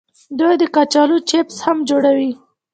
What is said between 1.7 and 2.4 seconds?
جوړوي.